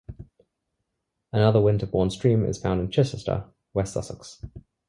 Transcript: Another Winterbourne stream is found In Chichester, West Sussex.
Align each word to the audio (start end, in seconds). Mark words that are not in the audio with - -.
Another 1.31 1.61
Winterbourne 1.61 2.09
stream 2.09 2.43
is 2.43 2.57
found 2.59 2.81
In 2.81 2.89
Chichester, 2.89 3.45
West 3.75 3.93
Sussex. 3.93 4.43